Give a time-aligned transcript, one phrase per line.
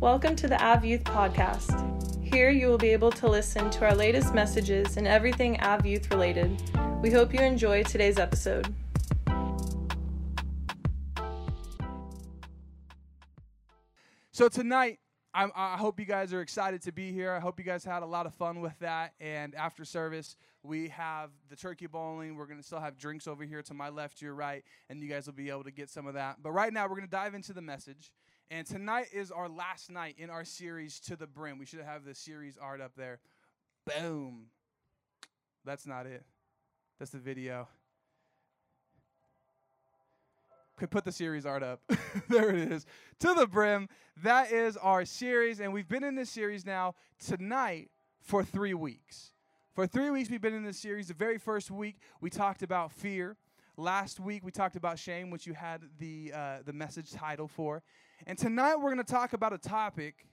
[0.00, 2.24] Welcome to the Av Youth Podcast.
[2.24, 6.10] Here you will be able to listen to our latest messages and everything Av Youth
[6.10, 6.58] related.
[7.02, 8.74] We hope you enjoy today's episode.
[14.30, 15.00] So tonight,
[15.34, 17.34] I'm, I hope you guys are excited to be here.
[17.34, 19.12] I hope you guys had a lot of fun with that.
[19.20, 22.36] And after service, we have the turkey bowling.
[22.36, 25.10] We're going to still have drinks over here to my left, your right, and you
[25.10, 26.36] guys will be able to get some of that.
[26.42, 28.10] But right now, we're going to dive into the message.
[28.52, 31.56] And tonight is our last night in our series, To the Brim.
[31.56, 33.20] We should have the series art up there.
[33.86, 34.46] Boom.
[35.64, 36.24] That's not it,
[36.98, 37.68] that's the video.
[40.76, 41.80] Could put the series art up.
[42.28, 42.86] there it is.
[43.20, 43.88] To the Brim.
[44.22, 45.60] That is our series.
[45.60, 46.94] And we've been in this series now
[47.24, 47.90] tonight
[48.22, 49.32] for three weeks.
[49.74, 51.08] For three weeks, we've been in this series.
[51.08, 53.36] The very first week, we talked about fear.
[53.76, 57.82] Last week, we talked about shame, which you had the, uh, the message title for.
[58.26, 60.26] And tonight, we're going to talk about a topic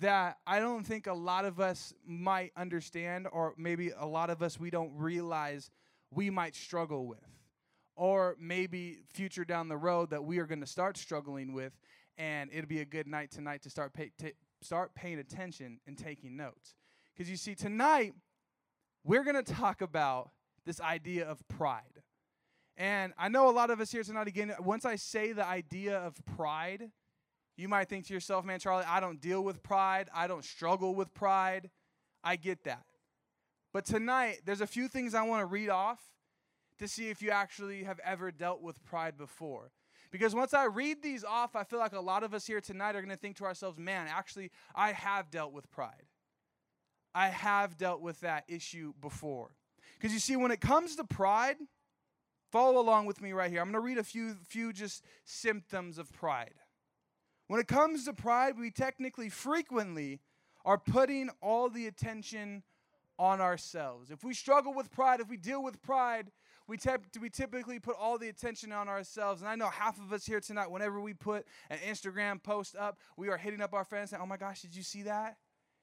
[0.00, 4.42] that I don't think a lot of us might understand, or maybe a lot of
[4.42, 5.70] us we don't realize
[6.12, 7.18] we might struggle with
[7.96, 11.72] or maybe future down the road that we are going to start struggling with,
[12.16, 15.98] and it'll be a good night tonight to start pay, t- start paying attention and
[15.98, 16.74] taking notes.
[17.12, 18.14] Because you see, tonight
[19.04, 20.30] we're going to talk about
[20.64, 22.02] this idea of pride.
[22.76, 25.98] And I know a lot of us here tonight, again, once I say the idea
[25.98, 26.90] of pride,
[27.60, 30.08] you might think to yourself, man, Charlie, I don't deal with pride.
[30.14, 31.68] I don't struggle with pride.
[32.24, 32.84] I get that.
[33.72, 36.00] But tonight, there's a few things I want to read off
[36.78, 39.72] to see if you actually have ever dealt with pride before.
[40.10, 42.96] Because once I read these off, I feel like a lot of us here tonight
[42.96, 46.06] are going to think to ourselves, man, actually, I have dealt with pride.
[47.14, 49.50] I have dealt with that issue before.
[49.98, 51.56] Because you see, when it comes to pride,
[52.50, 53.60] follow along with me right here.
[53.60, 56.54] I'm going to read a few, few just symptoms of pride.
[57.50, 60.20] When it comes to pride, we technically frequently
[60.64, 62.62] are putting all the attention
[63.18, 64.12] on ourselves.
[64.12, 66.30] If we struggle with pride, if we deal with pride,
[66.68, 66.78] we,
[67.20, 69.42] we typically put all the attention on ourselves.
[69.42, 73.00] And I know half of us here tonight, whenever we put an Instagram post up,
[73.16, 75.36] we are hitting up our friends saying, Oh my gosh, did you see that?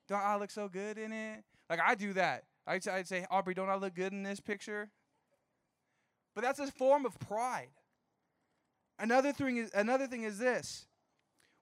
[0.07, 1.43] Don't I look so good in it?
[1.69, 2.45] Like I do that.
[2.65, 4.89] I'd, I'd say, Aubrey, don't I look good in this picture?
[6.33, 7.71] But that's a form of pride.
[8.97, 10.87] Another thing is, another thing is this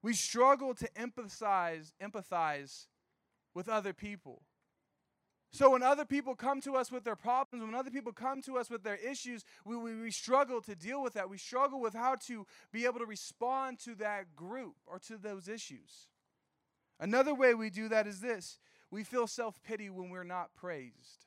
[0.06, 2.86] we struggle to empathize, empathize
[3.56, 4.44] with other people.
[5.52, 8.60] So when other people come to us with their problems, when other people come to
[8.60, 11.28] us with their issues, we, we, we, struggle to deal with that.
[11.28, 15.48] We struggle with how to be able to respond to that group or to those
[15.48, 16.08] issues.
[17.00, 18.60] Another way we do that is this
[18.92, 21.26] we feel self pity when we're not praised.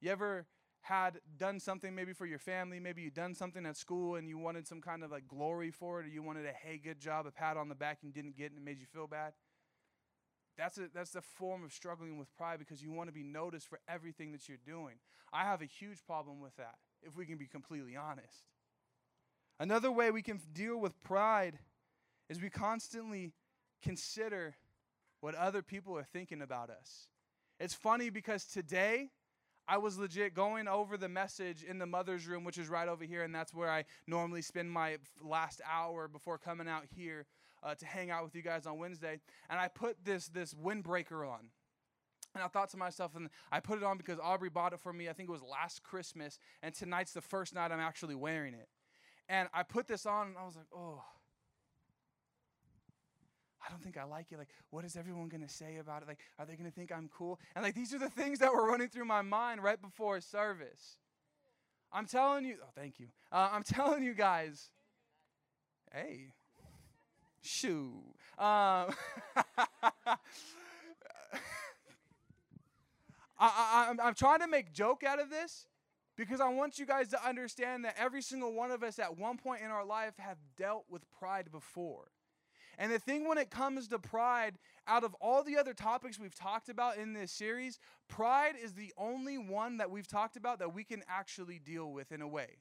[0.00, 0.46] You ever
[0.84, 4.36] had done something maybe for your family, maybe you'd done something at school and you
[4.36, 7.26] wanted some kind of like glory for it, or you wanted a hey, good job,
[7.26, 9.32] a pat on the back and didn't get it and it made you feel bad?
[10.58, 13.66] That's a, that's the form of struggling with pride because you want to be noticed
[13.66, 14.96] for everything that you're doing.
[15.32, 18.44] I have a huge problem with that, if we can be completely honest.
[19.58, 21.58] Another way we can deal with pride
[22.28, 23.32] is we constantly
[23.82, 24.54] consider
[25.22, 27.08] what other people are thinking about us.
[27.58, 29.08] It's funny because today
[29.66, 33.04] I was legit going over the message in the mother's room, which is right over
[33.04, 37.26] here, and that's where I normally spend my last hour before coming out here
[37.62, 41.26] uh, to hang out with you guys on Wednesday, and I put this this windbreaker
[41.26, 41.50] on.
[42.34, 44.92] And I thought to myself, and I put it on because Aubrey bought it for
[44.92, 45.08] me.
[45.08, 48.68] I think it was last Christmas, and tonight's the first night I'm actually wearing it.
[49.28, 51.02] And I put this on, and I was like, oh,
[53.66, 54.38] I don't think I like it.
[54.38, 56.08] Like, what is everyone going to say about it?
[56.08, 57.38] Like, are they going to think I'm cool?
[57.54, 60.98] And like, these are the things that were running through my mind right before service.
[61.92, 63.06] I'm telling you, oh, thank you.
[63.32, 64.70] Uh, I'm telling you guys,
[65.92, 66.32] hey,
[67.40, 67.92] Shoo.
[68.38, 68.90] Um,
[70.06, 70.08] I,
[73.38, 75.66] I, I'm trying to make joke out of this
[76.16, 79.36] because I want you guys to understand that every single one of us at one
[79.36, 82.08] point in our life have dealt with pride before.
[82.78, 86.34] And the thing when it comes to pride, out of all the other topics we've
[86.34, 87.78] talked about in this series,
[88.08, 92.12] pride is the only one that we've talked about that we can actually deal with
[92.12, 92.58] in a way.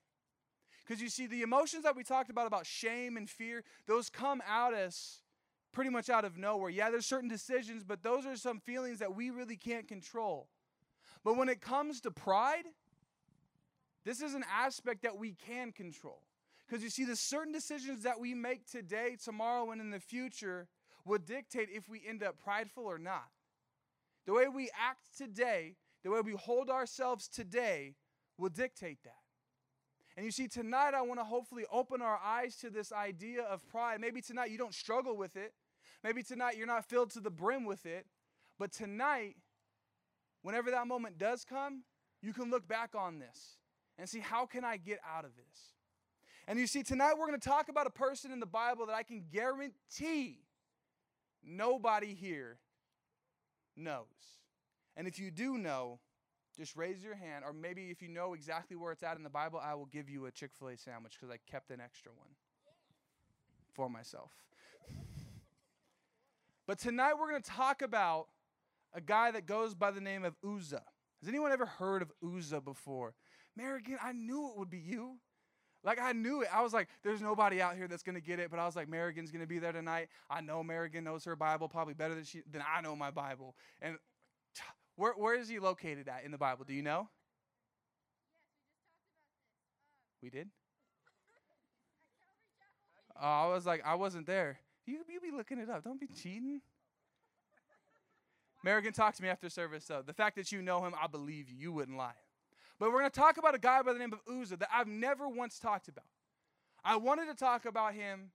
[0.85, 4.41] Because you see, the emotions that we talked about, about shame and fear, those come
[4.47, 5.21] out us
[5.71, 6.69] pretty much out of nowhere.
[6.69, 10.47] Yeah, there's certain decisions, but those are some feelings that we really can't control.
[11.23, 12.65] But when it comes to pride,
[14.03, 16.21] this is an aspect that we can control.
[16.73, 20.67] Because you see, the certain decisions that we make today, tomorrow, and in the future
[21.05, 23.27] will dictate if we end up prideful or not.
[24.25, 27.93] The way we act today, the way we hold ourselves today,
[28.39, 29.21] will dictate that.
[30.17, 33.63] And you see, tonight I want to hopefully open our eyes to this idea of
[33.67, 34.01] pride.
[34.01, 35.53] Maybe tonight you don't struggle with it.
[36.03, 38.07] Maybe tonight you're not filled to the brim with it,
[38.57, 39.35] but tonight,
[40.41, 41.83] whenever that moment does come,
[42.23, 43.57] you can look back on this
[43.99, 45.72] and see how can I get out of this?
[46.47, 48.95] And you see, tonight we're going to talk about a person in the Bible that
[48.95, 50.39] I can guarantee
[51.43, 52.57] nobody here
[53.77, 54.05] knows.
[54.97, 55.99] And if you do know,
[56.57, 59.29] just raise your hand, or maybe if you know exactly where it's at in the
[59.29, 62.11] Bible, I will give you a Chick fil A sandwich because I kept an extra
[62.11, 62.29] one
[63.73, 64.31] for myself.
[66.67, 68.27] but tonight we're going to talk about
[68.93, 70.83] a guy that goes by the name of Uzzah.
[71.21, 73.15] Has anyone ever heard of Uzzah before?
[73.57, 75.19] Marigan, I knew it would be you.
[75.83, 76.49] Like I knew it.
[76.53, 78.49] I was like, there's nobody out here that's gonna get it.
[78.49, 80.09] But I was like, Marigan's gonna be there tonight.
[80.29, 83.55] I know Marigan knows her Bible probably better than she than I know my Bible.
[83.81, 83.97] And
[84.95, 86.65] where where is he located at in the Bible?
[86.65, 87.09] Do you know?
[90.23, 90.47] we did.
[93.21, 94.57] Oh, I was like, I wasn't there.
[94.85, 95.83] You you be looking it up.
[95.83, 96.61] Don't be cheating.
[98.65, 100.01] Marigan talked to me after service, though.
[100.01, 101.55] The fact that you know him, I believe you.
[101.57, 102.13] You wouldn't lie.
[102.79, 104.87] But we're going to talk about a guy by the name of Uzzah that I've
[104.87, 106.05] never once talked about.
[106.83, 108.31] I wanted to talk about him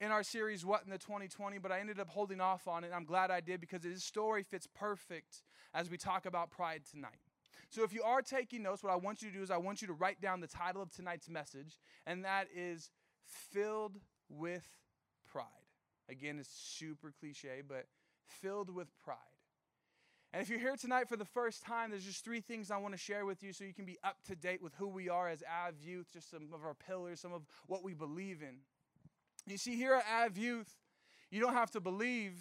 [0.00, 2.90] in our series, What in the 2020, but I ended up holding off on it.
[2.94, 5.42] I'm glad I did because his story fits perfect
[5.72, 7.20] as we talk about pride tonight.
[7.70, 9.80] So if you are taking notes, what I want you to do is I want
[9.80, 12.90] you to write down the title of tonight's message, and that is
[13.24, 13.98] Filled
[14.28, 14.66] with
[15.30, 15.46] Pride.
[16.08, 17.86] Again, it's super cliche, but
[18.26, 19.16] filled with pride.
[20.36, 22.92] And if you're here tonight for the first time, there's just three things I want
[22.92, 25.30] to share with you so you can be up to date with who we are
[25.30, 28.56] as Av Youth, just some of our pillars, some of what we believe in.
[29.50, 30.70] You see, here at Av Youth,
[31.30, 32.34] you don't have to believe.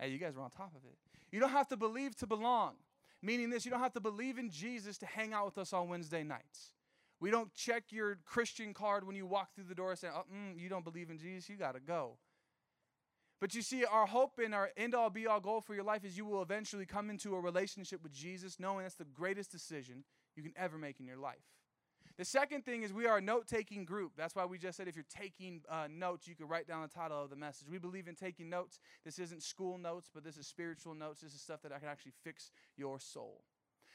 [0.00, 0.96] Hey, you guys are on top of it.
[1.30, 2.76] You don't have to believe to belong.
[3.20, 5.90] Meaning this, you don't have to believe in Jesus to hang out with us on
[5.90, 6.72] Wednesday nights.
[7.20, 10.24] We don't check your Christian card when you walk through the door and say, oh,
[10.34, 12.16] mm, you don't believe in Jesus, you got to go.
[13.40, 16.04] But you see, our hope and our end all be all goal for your life
[16.04, 20.04] is you will eventually come into a relationship with Jesus, knowing that's the greatest decision
[20.34, 21.36] you can ever make in your life.
[22.16, 24.12] The second thing is we are a note taking group.
[24.16, 26.88] That's why we just said if you're taking uh, notes, you can write down the
[26.88, 27.68] title of the message.
[27.70, 28.78] We believe in taking notes.
[29.04, 31.20] This isn't school notes, but this is spiritual notes.
[31.20, 33.42] This is stuff that I can actually fix your soul.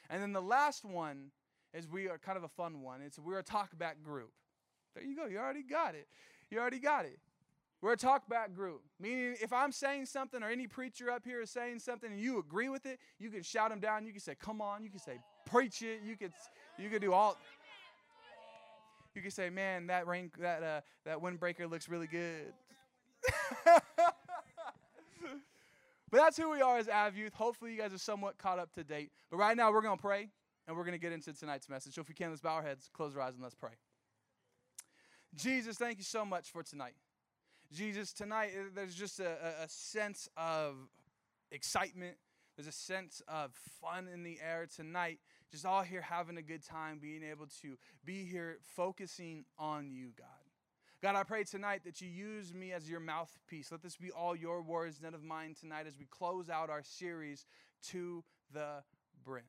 [0.08, 1.32] And then the last one
[1.74, 3.02] is we are kind of a fun one.
[3.02, 4.34] It's we're a talkback group.
[4.94, 5.26] There you go.
[5.26, 6.08] You already got it.
[6.52, 7.20] You already got it.
[7.82, 11.50] We're a talkback group, meaning if I'm saying something or any preacher up here is
[11.50, 14.06] saying something and you agree with it, you can shout them down.
[14.06, 16.32] You can say, "Come on!" You can say, "Preach it!" You could,
[16.78, 17.38] you could do all.
[19.16, 22.54] You can say, "Man, that rain, that uh, that windbreaker looks really good."
[23.66, 23.84] but
[26.12, 27.34] that's who we are as Av Youth.
[27.34, 29.12] Hopefully, you guys are somewhat caught up to date.
[29.32, 30.30] But right now, we're gonna pray
[30.68, 31.96] and we're gonna get into tonight's message.
[31.96, 33.72] So if we can, let's bow our heads, close our eyes, and let's pray.
[35.34, 36.94] Jesus, thank you so much for tonight.
[37.72, 39.32] Jesus, tonight uh, there's just a,
[39.64, 40.76] a sense of
[41.52, 42.18] excitement.
[42.58, 43.52] There's a sense of
[43.82, 45.20] fun in the air tonight.
[45.52, 50.10] Just all here having a good time, being able to be here focusing on you,
[50.18, 50.28] God.
[51.02, 53.72] God, I pray tonight that you use me as your mouthpiece.
[53.72, 56.84] Let this be all your words, none of mine tonight as we close out our
[56.84, 57.46] series
[57.88, 58.84] to the
[59.24, 59.44] brim.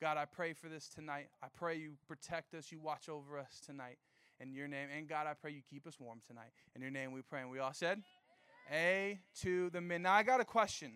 [0.00, 1.28] God, I pray for this tonight.
[1.42, 3.98] I pray you protect us, you watch over us tonight
[4.40, 4.88] in your name.
[4.96, 6.50] And God, I pray you keep us warm tonight.
[6.74, 7.42] In your name we pray.
[7.42, 8.02] And we all said,
[8.72, 10.02] A to the men.
[10.02, 10.92] Now, I got a question.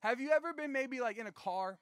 [0.00, 1.78] Have you ever been maybe like in a car?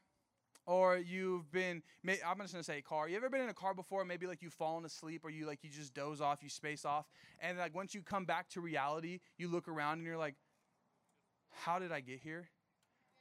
[0.67, 1.83] Or you've been,
[2.27, 3.07] I'm just gonna say car.
[3.07, 4.03] You ever been in a car before?
[4.07, 7.05] Maybe like you've fallen asleep, or you like you just doze off, you space off,
[7.41, 10.37] and like once you come back to reality, you look around and you're like,
[11.51, 12.49] "How did I get here?"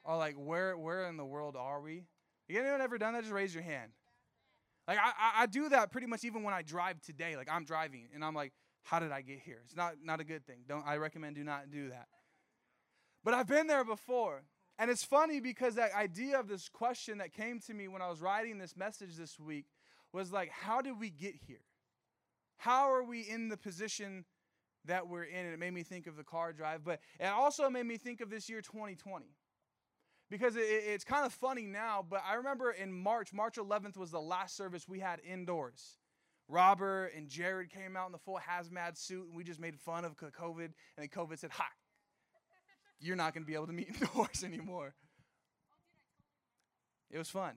[0.06, 2.06] Or like, "Where, where in the world are we?"
[2.48, 3.24] You anyone ever done that?
[3.24, 3.92] Just raise your hand.
[4.88, 7.36] Like I, I do that pretty much even when I drive today.
[7.38, 8.52] Like I'm driving and I'm like,
[8.84, 9.60] how did I get here?
[9.64, 10.60] It's not not a good thing.
[10.68, 12.08] Don't I recommend do not do that.
[13.24, 14.44] But I've been there before.
[14.80, 18.10] And it's funny because that idea of this question that came to me when I
[18.10, 19.66] was writing this message this week
[20.12, 21.62] was like, how did we get here?
[22.58, 24.26] How are we in the position
[24.86, 25.46] that we're in?
[25.46, 28.20] And it made me think of the car drive, but it also made me think
[28.20, 29.28] of this year 2020
[30.34, 34.10] because it, it's kind of funny now, but I remember in March, March 11th was
[34.10, 36.00] the last service we had indoors.
[36.48, 40.04] Robert and Jared came out in the full hazmat suit, and we just made fun
[40.04, 40.64] of COVID.
[40.66, 41.68] And then COVID said, "Ha,
[43.00, 44.96] you're not going to be able to meet indoors anymore."
[47.12, 47.54] It was fun.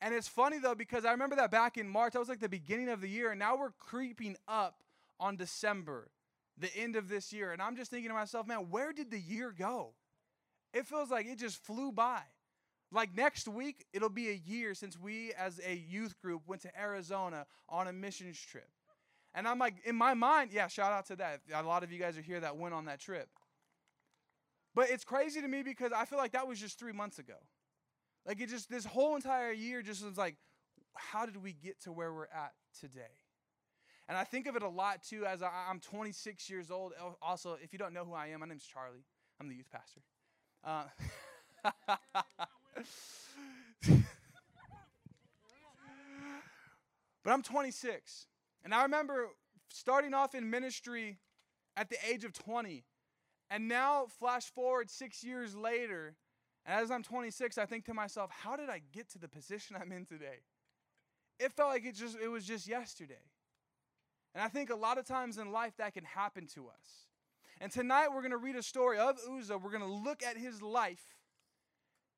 [0.00, 2.48] And it's funny though because I remember that back in March, that was like the
[2.48, 4.82] beginning of the year, and now we're creeping up
[5.20, 6.10] on December,
[6.58, 7.52] the end of this year.
[7.52, 9.94] And I'm just thinking to myself, man, where did the year go?
[10.72, 12.22] It feels like it just flew by.
[12.92, 16.80] Like next week, it'll be a year since we as a youth group went to
[16.80, 18.68] Arizona on a missions trip.
[19.32, 21.40] And I'm like, in my mind, yeah, shout out to that.
[21.54, 23.28] A lot of you guys are here that went on that trip.
[24.74, 27.34] But it's crazy to me because I feel like that was just three months ago.
[28.26, 30.36] Like it just, this whole entire year just was like,
[30.94, 33.14] how did we get to where we're at today?
[34.08, 36.92] And I think of it a lot too as I, am 26 years old.
[37.22, 39.04] Also, if you don't know who I am, my name's Charlie.
[39.40, 40.00] I'm the youth pastor.
[40.64, 40.84] Uh,
[47.24, 48.26] but I'm 26.
[48.64, 49.28] And I remember
[49.68, 51.18] starting off in ministry
[51.76, 52.84] at the age of 20.
[53.50, 56.14] And now, flash forward six years later,
[56.64, 59.76] and as I'm 26, I think to myself, how did I get to the position
[59.80, 60.44] I'm in today?
[61.38, 63.24] It felt like it just it was just yesterday.
[64.34, 67.09] And I think a lot of times in life that can happen to us.
[67.60, 69.58] And tonight we're going to read a story of Uzzah.
[69.58, 71.04] We're going to look at his life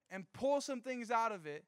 [0.09, 1.65] and pull some things out of it.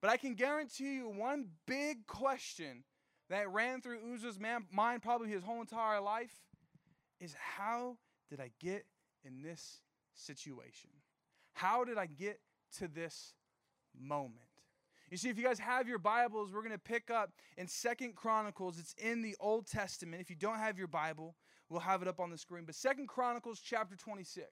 [0.00, 2.84] But I can guarantee you one big question
[3.28, 6.34] that ran through Uzzah's man, mind probably his whole entire life
[7.20, 7.98] is how
[8.30, 8.86] did I get
[9.24, 9.80] in this
[10.14, 10.90] situation?
[11.52, 12.40] How did I get
[12.78, 13.34] to this
[13.98, 14.40] moment?
[15.10, 18.14] You see, if you guys have your Bibles, we're going to pick up in Second
[18.16, 18.78] Chronicles.
[18.78, 20.22] It's in the Old Testament.
[20.22, 21.36] If you don't have your Bible,
[21.72, 22.64] we'll have it up on the screen.
[22.66, 24.46] But Second Chronicles chapter 26.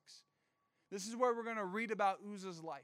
[0.91, 2.83] This is where we're going to read about Uzzah's life.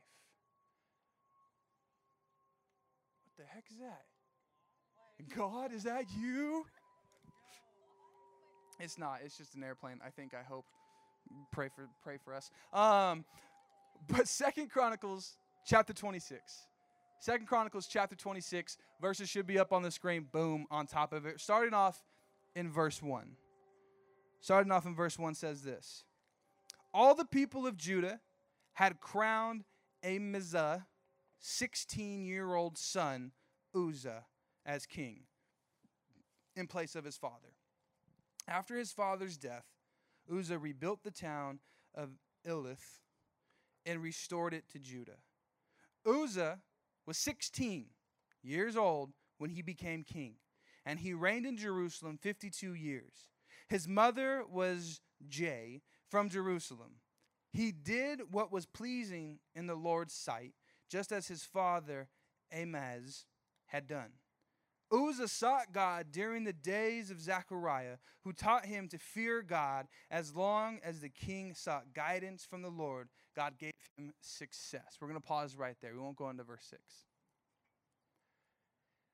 [3.25, 4.03] What the heck is that?
[5.35, 6.67] God, is that you?
[8.79, 9.21] It's not.
[9.25, 10.01] It's just an airplane.
[10.05, 10.35] I think.
[10.35, 10.67] I hope.
[11.51, 12.51] Pray for pray for us.
[12.73, 13.25] Um,
[14.07, 16.41] but Second Chronicles chapter 26.
[17.19, 21.25] Second Chronicles chapter 26, verses should be up on the screen, boom, on top of
[21.25, 21.41] it.
[21.41, 22.05] Starting off
[22.55, 23.37] in verse 1.
[24.41, 26.05] Starting off in verse 1 says this
[26.93, 28.21] All the people of Judah
[28.75, 29.65] had crowned
[30.05, 30.87] Amaziah,
[31.39, 33.33] 16 year old son,
[33.75, 34.27] Uzzah,
[34.65, 35.25] as king
[36.55, 37.55] in place of his father.
[38.49, 39.65] After his father's death,
[40.33, 41.61] Uzzah rebuilt the town
[41.95, 42.11] of
[42.47, 43.01] Elath
[43.85, 45.19] and restored it to Judah.
[46.07, 46.61] Uzzah
[47.07, 47.87] was 16
[48.43, 50.37] years old when he became king,
[50.85, 53.31] and he reigned in Jerusalem 52 years.
[53.69, 57.01] His mother was Jay from Jerusalem.
[57.53, 60.53] He did what was pleasing in the Lord's sight,
[60.91, 62.09] just as his father
[62.55, 63.25] Amaz
[63.67, 64.13] had done.
[64.93, 69.89] Uzzah sought God during the days of Zechariah, who taught him to fear God.
[70.11, 74.99] As long as the king sought guidance from the Lord, God gave him success.
[75.01, 75.95] We're going to pause right there.
[75.95, 76.81] We won't go into verse 6.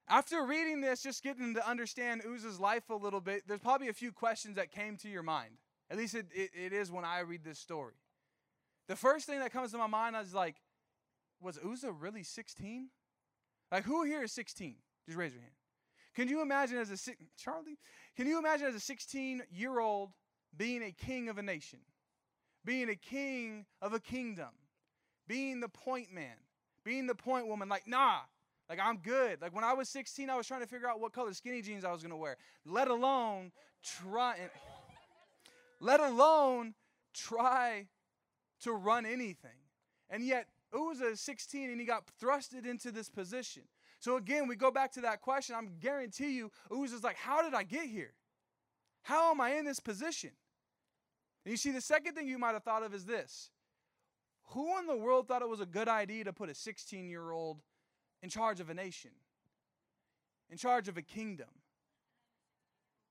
[0.08, 3.94] After reading this, just getting to understand Uzzah's life a little bit, there's probably a
[3.94, 5.54] few questions that came to your mind.
[5.90, 7.94] At least it, it, it is when I read this story.
[8.88, 10.56] The first thing that comes to my mind is like,
[11.40, 12.88] was Uzzah really 16?
[13.70, 14.76] Like, who here is 16?
[15.06, 15.54] Just raise your hand.
[16.14, 17.78] Can you imagine as a Charlie?
[18.16, 20.10] Can you imagine as a 16 year old
[20.56, 21.78] being a king of a nation,
[22.64, 24.50] being a king of a kingdom,
[25.26, 26.36] being the point man,
[26.84, 27.68] being the point woman?
[27.68, 28.20] Like, nah,
[28.68, 29.40] like I'm good.
[29.40, 31.84] Like when I was 16, I was trying to figure out what color skinny jeans
[31.84, 32.36] I was gonna wear.
[32.64, 33.52] Let alone
[33.82, 34.36] try,
[35.80, 36.74] let alone
[37.14, 37.86] try
[38.62, 39.50] to run anything.
[40.08, 43.64] And yet Uzzah is 16 and he got thrusted into this position.
[43.98, 45.54] So again, we go back to that question.
[45.54, 48.14] I'm guarantee you, Uzzah's like, how did I get here?
[49.02, 50.30] How am I in this position?
[51.44, 53.50] And you see, the second thing you might have thought of is this.
[54.48, 57.30] Who in the world thought it was a good idea to put a 16 year
[57.30, 57.60] old
[58.22, 59.10] in charge of a nation,
[60.50, 61.48] in charge of a kingdom?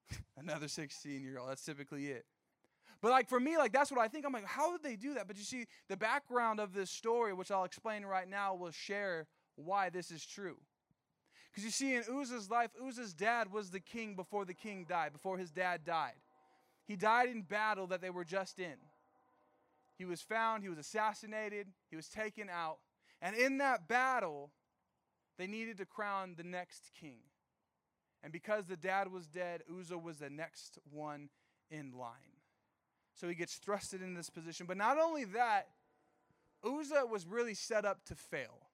[0.37, 1.49] Another 16 year old.
[1.49, 2.25] That's typically it.
[3.01, 4.25] But like for me, like that's what I think.
[4.25, 5.27] I'm like, how did they do that?
[5.27, 9.27] But you see, the background of this story, which I'll explain right now, will share
[9.55, 10.57] why this is true.
[11.51, 15.11] Because you see, in Uzzah's life, Uzzah's dad was the king before the king died,
[15.11, 16.13] before his dad died.
[16.87, 18.75] He died in battle that they were just in.
[19.97, 22.77] He was found, he was assassinated, he was taken out.
[23.21, 24.51] And in that battle,
[25.41, 27.17] they needed to crown the next king.
[28.23, 31.29] And because the dad was dead, Uzzah was the next one
[31.71, 32.37] in line.
[33.15, 34.67] So he gets thrusted in this position.
[34.67, 35.69] But not only that,
[36.63, 38.67] Uzzah was really set up to fail.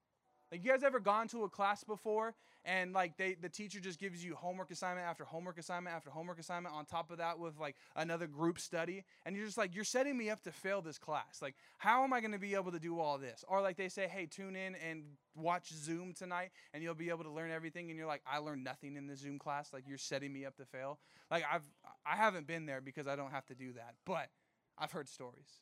[0.51, 3.99] Like you guys ever gone to a class before and like they the teacher just
[3.99, 7.57] gives you homework assignment after homework assignment after homework assignment on top of that with
[7.59, 10.97] like another group study and you're just like you're setting me up to fail this
[10.97, 11.41] class.
[11.41, 13.43] Like how am I going to be able to do all this?
[13.47, 15.03] Or like they say, "Hey, tune in and
[15.35, 18.63] watch Zoom tonight and you'll be able to learn everything." And you're like, "I learned
[18.63, 20.99] nothing in the Zoom class." Like you're setting me up to fail.
[21.29, 21.69] Like I've
[22.05, 23.95] I haven't been there because I don't have to do that.
[24.05, 24.29] But
[24.77, 25.61] I've heard stories.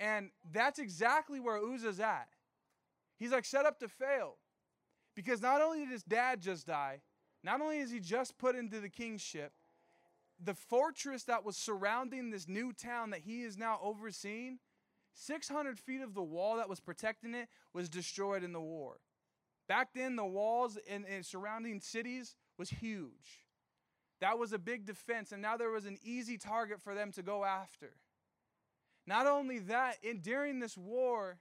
[0.00, 2.28] And that's exactly where Uzzah's at
[3.18, 4.36] He's like set up to fail.
[5.14, 7.00] Because not only did his dad just die,
[7.42, 9.52] Not only is he just put into the kingship,
[10.42, 14.58] the fortress that was surrounding this new town that he is now overseeing,
[15.14, 18.98] 600 feet of the wall that was protecting it was destroyed in the war.
[19.68, 23.44] Back then, the walls in, in surrounding cities was huge.
[24.20, 27.22] That was a big defense, and now there was an easy target for them to
[27.22, 27.94] go after.
[29.06, 31.38] Not only that, in, during this war,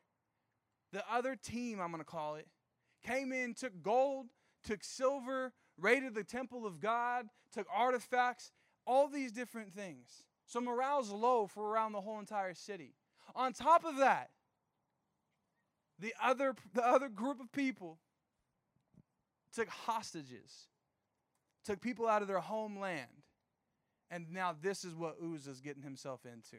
[0.91, 2.47] the other team, I'm going to call it,
[3.05, 4.27] came in, took gold,
[4.63, 8.51] took silver, raided the temple of God, took artifacts,
[8.85, 10.23] all these different things.
[10.45, 12.93] So morale's low for around the whole entire city.
[13.35, 14.29] On top of that,
[15.99, 17.99] the other, the other group of people
[19.53, 20.67] took hostages,
[21.65, 23.07] took people out of their homeland.
[24.09, 26.57] And now this is what Uzzah's getting himself into.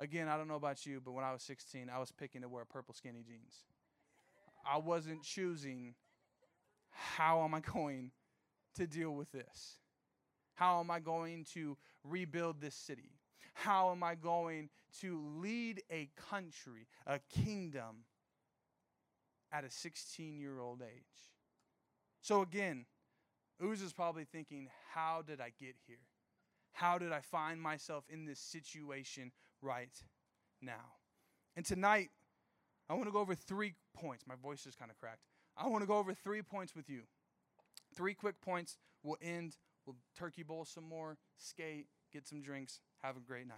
[0.00, 2.48] Again, I don't know about you, but when I was 16, I was picking to
[2.48, 3.64] wear purple skinny jeans.
[4.66, 5.94] I wasn't choosing
[6.88, 8.10] how am I going
[8.76, 9.78] to deal with this?
[10.54, 13.12] How am I going to rebuild this city?
[13.52, 18.04] How am I going to lead a country, a kingdom,
[19.52, 21.30] at a 16 year old age?
[22.22, 22.86] So again,
[23.62, 25.98] Uz is probably thinking, how did I get here?
[26.72, 29.94] How did I find myself in this situation right
[30.60, 30.94] now?
[31.56, 32.10] And tonight,
[32.88, 34.24] I want to go over three points.
[34.26, 35.22] My voice is kind of cracked.
[35.56, 37.02] I want to go over three points with you.
[37.94, 38.78] Three quick points.
[39.02, 39.56] We'll end.
[39.86, 43.56] We'll turkey bowl some more, skate, get some drinks, have a great night.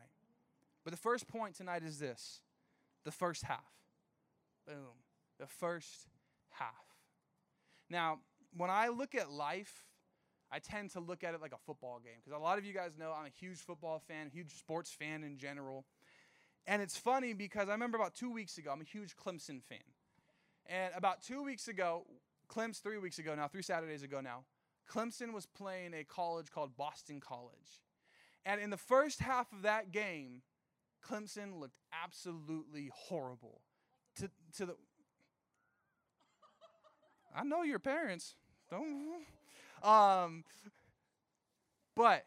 [0.85, 2.41] But the first point tonight is this
[3.05, 3.73] the first half.
[4.67, 5.03] Boom.
[5.39, 6.09] The first
[6.51, 6.71] half.
[7.91, 8.21] Now,
[8.57, 9.85] when I look at life,
[10.53, 12.75] I tend to look at it like a football game because a lot of you
[12.75, 15.87] guys know I'm a huge football fan, huge sports fan in general.
[16.67, 19.79] And it's funny because I remember about two weeks ago, I'm a huge Clemson fan.
[20.67, 22.05] And about two weeks ago,
[22.49, 24.45] Clemson, three weeks ago now, three Saturdays ago now,
[24.91, 27.81] Clemson was playing a college called Boston College.
[28.45, 30.43] And in the first half of that game,
[31.09, 33.63] Clemson looked absolutely horrible.
[34.17, 34.77] To, to the
[37.35, 38.35] I know your parents.
[38.71, 39.23] Don't
[39.83, 40.45] um
[41.97, 42.25] but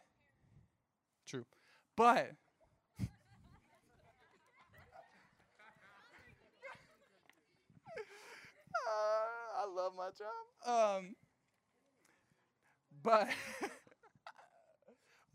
[1.28, 1.46] true.
[1.96, 2.36] But
[8.88, 10.98] Uh, I love my job.
[11.00, 11.16] Um,
[13.04, 13.30] but,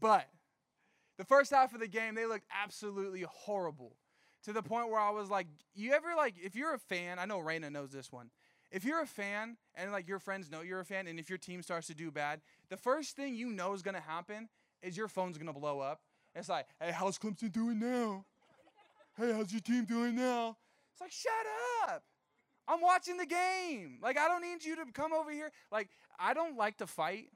[0.01, 0.27] but,
[1.19, 3.97] the first half of the game, they looked absolutely horrible
[4.45, 7.27] to the point where I was like, you ever like, if you're a fan, I
[7.27, 8.31] know Raina knows this one.
[8.71, 11.39] If you're a fan and like your friends know you're a fan, and if your
[11.39, 14.49] team starts to do bad, the first thing you know is gonna happen
[14.83, 16.01] is your phone's gonna blow up.
[16.35, 18.25] It's like, hey, how's Clemson doing now?
[19.17, 20.57] Hey, how's your team doing now?
[20.93, 21.33] It's like, shut
[21.89, 22.05] up.
[22.69, 23.99] I'm watching the game.
[24.01, 25.51] Like, I don't need you to come over here.
[25.73, 27.31] Like, I don't like to fight,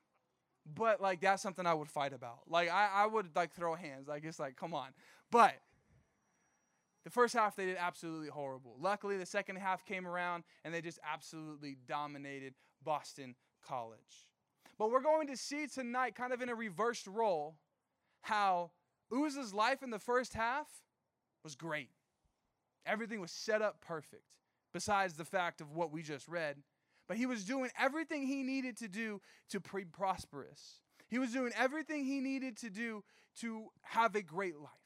[0.76, 2.40] but like that's something I would fight about.
[2.48, 4.06] Like, I, I would like throw hands.
[4.06, 4.90] Like, it's like, come on.
[5.32, 5.54] But
[7.04, 8.76] the first half they did absolutely horrible.
[8.80, 13.34] Luckily, the second half came around and they just absolutely dominated Boston
[13.66, 14.28] College.
[14.78, 17.56] But we're going to see tonight, kind of in a reversed role,
[18.22, 18.70] how
[19.12, 20.66] Uzzah's life in the first half
[21.44, 21.90] was great.
[22.86, 24.24] Everything was set up perfect
[24.72, 26.56] besides the fact of what we just read.
[27.06, 30.80] But he was doing everything he needed to do to be prosperous.
[31.06, 33.04] He was doing everything he needed to do
[33.40, 34.83] to have a great life.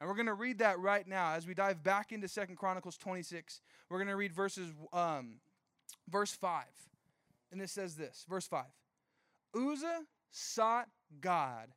[0.00, 2.96] And we're going to read that right now as we dive back into Second Chronicles
[2.98, 3.60] 26.
[3.88, 5.36] We're going to read verses um,
[6.08, 6.64] verse 5.
[7.52, 8.64] And it says this, verse 5.
[9.56, 10.88] Uzzah sought
[11.20, 11.68] God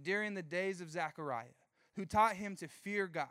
[0.00, 1.46] during the days of Zechariah,
[1.96, 3.26] who taught him to fear God.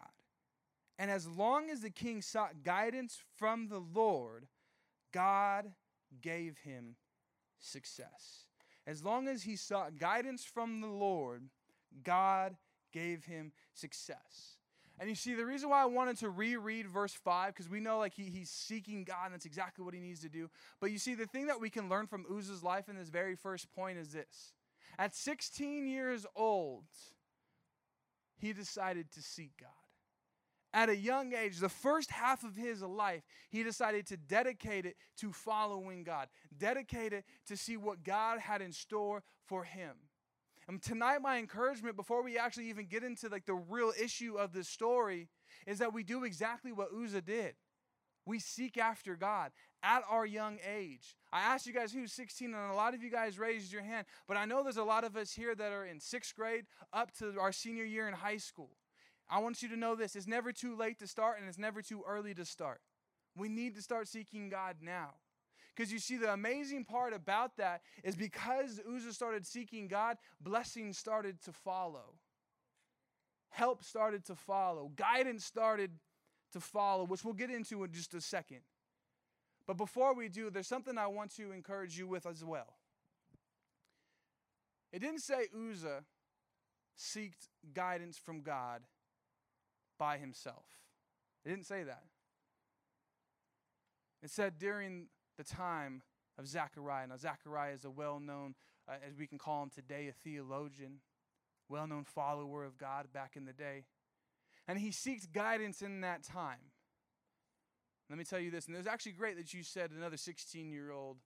[0.98, 4.48] And as long as the king sought guidance from the Lord,
[5.12, 5.72] God
[6.22, 6.96] gave him
[7.60, 8.46] success.
[8.88, 11.44] As long as he sought guidance from the Lord,
[12.04, 12.56] God
[12.92, 14.58] gave him success.
[15.00, 17.98] And you see, the reason why I wanted to reread verse 5, because we know
[17.98, 20.50] like he, he's seeking God, and that's exactly what he needs to do.
[20.80, 23.36] But you see, the thing that we can learn from Uzzah's life in this very
[23.36, 24.54] first point is this.
[25.00, 26.84] At 16 years old,
[28.38, 29.70] he decided to seek God
[30.74, 34.96] at a young age, the first half of his life, he decided to dedicate it
[35.18, 39.96] to following God, dedicate it to see what God had in store for him.
[40.72, 44.54] And tonight, my encouragement, before we actually even get into like the real issue of
[44.54, 45.28] this story,
[45.68, 47.56] is that we do exactly what Uzzah did.
[48.26, 49.52] We seek after God
[49.84, 51.18] at our young age.
[51.34, 54.06] I asked you guys who's 16, and a lot of you guys raised your hand,
[54.30, 57.12] but I know there's a lot of us here that are in sixth grade up
[57.18, 58.78] to our senior year in high school.
[59.30, 61.82] I want you to know this it's never too late to start and it's never
[61.82, 62.80] too early to start.
[63.36, 65.16] We need to start seeking God now.
[65.76, 70.98] Because you see, the amazing part about that is because Uzzah started seeking God, blessings
[70.98, 72.16] started to follow.
[73.50, 74.92] Help started to follow.
[74.96, 75.92] Guidance started
[76.54, 78.62] to follow, which we'll get into in just a second.
[79.66, 82.78] But before we do, there's something I want to encourage you with as well.
[84.92, 86.04] It didn't say Uzzah
[87.00, 88.82] seeked guidance from God
[89.98, 90.66] by himself.
[91.46, 92.04] It didn't say that.
[94.22, 95.08] It said during
[95.42, 96.02] the time
[96.38, 97.08] of Zechariah.
[97.08, 98.56] Now, Zechariah is a well known,
[98.88, 101.00] uh, as we can call him today, a theologian,
[101.70, 103.86] well known follower of God back in the day.
[104.68, 106.72] And he seeks guidance in that time.
[108.10, 110.72] Let me tell you this, and it was actually great that you said another 16
[110.72, 111.18] year old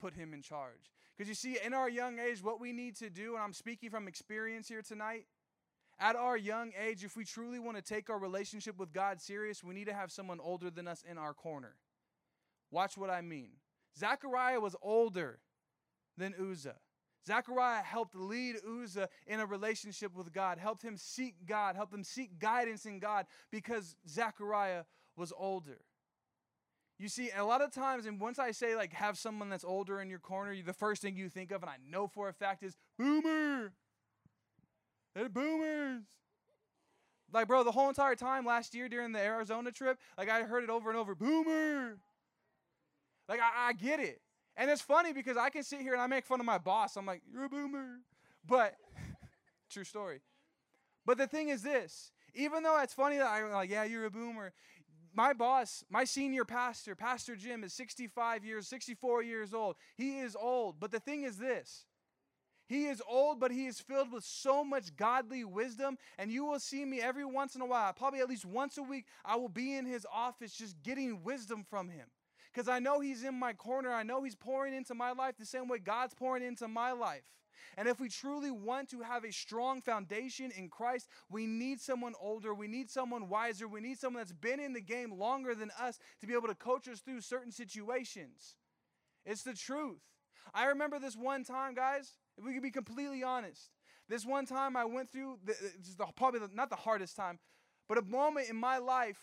[0.00, 0.92] put him in charge.
[1.16, 3.90] Because you see, in our young age, what we need to do, and I'm speaking
[3.90, 5.26] from experience here tonight,
[5.98, 9.62] at our young age, if we truly want to take our relationship with God serious,
[9.62, 11.76] we need to have someone older than us in our corner.
[12.70, 13.50] Watch what I mean.
[13.98, 15.40] Zechariah was older
[16.16, 16.76] than Uzzah.
[17.26, 22.04] Zechariah helped lead Uzzah in a relationship with God, helped him seek God, helped him
[22.04, 24.84] seek guidance in God because Zechariah
[25.16, 25.80] was older.
[26.98, 30.00] You see, a lot of times, and once I say like have someone that's older
[30.00, 32.62] in your corner, the first thing you think of, and I know for a fact,
[32.62, 33.72] is boomer.
[35.14, 36.02] They're boomers.
[37.32, 40.62] Like, bro, the whole entire time last year during the Arizona trip, like I heard
[40.62, 41.98] it over and over, boomer.
[43.28, 44.20] Like I, I get it.
[44.56, 46.96] And it's funny because I can sit here and I make fun of my boss.
[46.96, 47.98] I'm like, you're a boomer.
[48.46, 48.74] But
[49.70, 50.20] true story.
[51.06, 54.10] But the thing is this, even though it's funny that I'm like, yeah, you're a
[54.10, 54.52] boomer,
[55.14, 59.76] my boss, my senior pastor, Pastor Jim, is 65 years, 64 years old.
[59.96, 60.80] He is old.
[60.80, 61.84] But the thing is this
[62.66, 65.98] he is old, but he is filled with so much godly wisdom.
[66.18, 68.82] And you will see me every once in a while, probably at least once a
[68.82, 72.06] week, I will be in his office just getting wisdom from him.
[72.54, 73.92] Because I know he's in my corner.
[73.92, 77.24] I know he's pouring into my life the same way God's pouring into my life.
[77.76, 82.14] And if we truly want to have a strong foundation in Christ, we need someone
[82.20, 85.72] older, we need someone wiser, we need someone that's been in the game longer than
[85.80, 88.54] us to be able to coach us through certain situations.
[89.26, 90.02] It's the truth.
[90.54, 93.70] I remember this one time, guys, if we could be completely honest.
[94.08, 95.54] This one time I went through, the,
[96.14, 97.40] probably not the hardest time,
[97.88, 99.18] but a moment in my life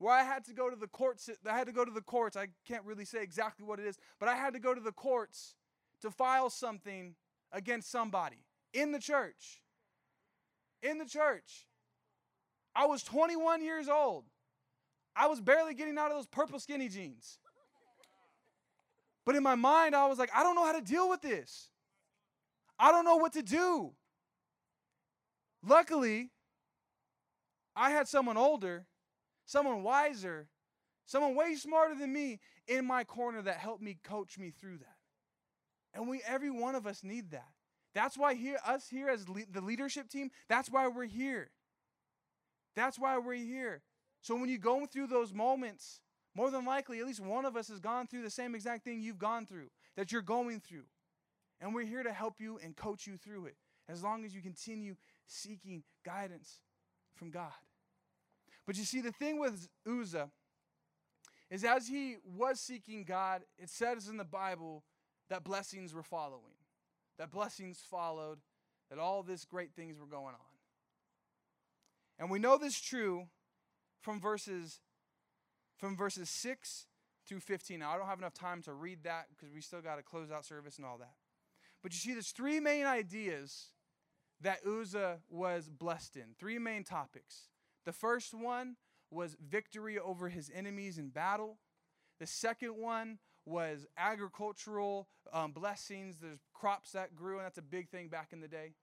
[0.00, 1.28] where I had to go to the courts.
[1.46, 2.36] I had to go to the courts.
[2.36, 4.92] I can't really say exactly what it is, but I had to go to the
[4.92, 5.54] courts
[6.00, 7.14] to file something
[7.52, 9.60] against somebody in the church.
[10.82, 11.66] In the church.
[12.74, 14.24] I was 21 years old.
[15.14, 17.38] I was barely getting out of those purple skinny jeans.
[19.26, 21.68] But in my mind, I was like, I don't know how to deal with this.
[22.78, 23.92] I don't know what to do.
[25.62, 26.30] Luckily,
[27.76, 28.86] I had someone older,
[29.50, 30.46] someone wiser,
[31.06, 34.96] someone way smarter than me in my corner that helped me coach me through that.
[35.92, 37.48] And we, every one of us, need that.
[37.92, 41.50] That's why here, us here as le- the leadership team, that's why we're here.
[42.76, 43.82] That's why we're here.
[44.22, 46.00] So when you're going through those moments,
[46.36, 49.02] more than likely, at least one of us has gone through the same exact thing
[49.02, 50.84] you've gone through, that you're going through.
[51.60, 53.56] And we're here to help you and coach you through it
[53.88, 54.94] as long as you continue
[55.26, 56.60] seeking guidance
[57.16, 57.50] from God.
[58.70, 60.30] But you see, the thing with Uzzah
[61.50, 64.84] is as he was seeking God, it says in the Bible
[65.28, 66.54] that blessings were following,
[67.18, 68.38] that blessings followed,
[68.88, 70.52] that all these great things were going on.
[72.20, 73.26] And we know this true
[74.02, 74.78] from verses
[75.76, 76.86] from verses 6
[77.26, 77.80] through 15.
[77.80, 80.30] Now, I don't have enough time to read that because we still got to close
[80.30, 81.14] out service and all that.
[81.82, 83.70] But you see, there's three main ideas
[84.40, 86.36] that Uzzah was blessed in.
[86.38, 87.49] Three main topics.
[87.84, 88.76] The first one
[89.10, 91.58] was victory over his enemies in battle.
[92.18, 96.18] The second one was agricultural um, blessings.
[96.20, 98.74] There's crops that grew, and that's a big thing back in the day.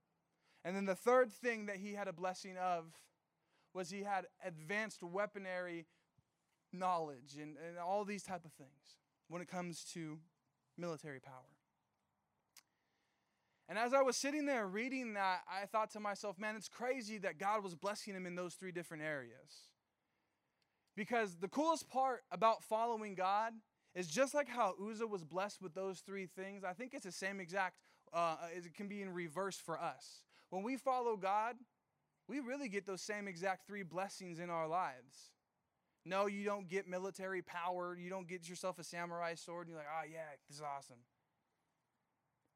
[0.65, 2.86] And then the third thing that he had a blessing of
[3.73, 5.86] was he had advanced weaponry
[6.73, 10.17] knowledge and, and all these type of things when it comes to
[10.77, 11.57] military power.
[13.69, 17.17] And as I was sitting there reading that, I thought to myself, man, it's crazy
[17.19, 19.67] that God was blessing him in those three different areas.
[20.95, 23.53] Because the coolest part about following God
[23.93, 27.12] is just like how Uzzah was blessed with those three things, I think it's the
[27.12, 27.75] same exact,
[28.13, 30.21] uh, it can be in reverse for us.
[30.49, 31.56] When we follow God,
[32.27, 35.32] we really get those same exact three blessings in our lives.
[36.06, 37.97] No, you don't get military power.
[37.99, 40.97] You don't get yourself a samurai sword and you're like, oh, yeah, this is awesome.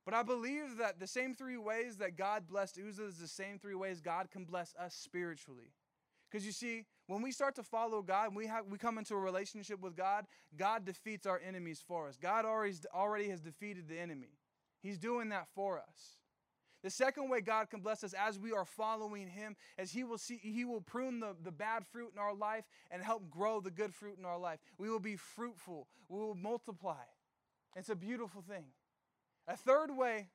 [0.05, 3.59] But I believe that the same three ways that God blessed Uzzah is the same
[3.59, 5.73] three ways God can bless us spiritually.
[6.29, 9.19] Because you see, when we start to follow God, we have we come into a
[9.19, 10.25] relationship with God,
[10.57, 12.17] God defeats our enemies for us.
[12.17, 14.39] God already, already has defeated the enemy.
[14.81, 16.17] He's doing that for us.
[16.83, 20.17] The second way God can bless us as we are following Him, as He will
[20.17, 23.69] see, He will prune the, the bad fruit in our life and help grow the
[23.69, 24.59] good fruit in our life.
[24.77, 25.87] We will be fruitful.
[26.09, 27.03] We will multiply.
[27.75, 28.65] It's a beautiful thing.
[29.47, 30.27] A third way,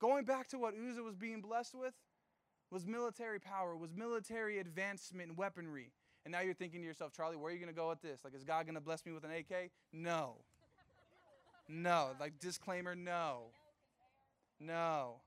[0.00, 1.94] going back to what Uzzah was being blessed with,
[2.70, 5.92] was military power, was military advancement and weaponry.
[6.24, 8.24] And now you're thinking to yourself, Charlie, where are you going to go with this?
[8.24, 9.70] Like, is God going to bless me with an AK?
[9.92, 10.34] No.
[11.68, 12.10] No.
[12.18, 13.52] Like, disclaimer, no.
[14.58, 15.20] No.